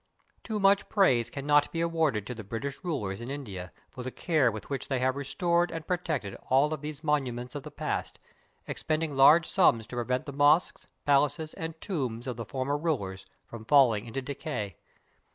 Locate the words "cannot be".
1.29-1.79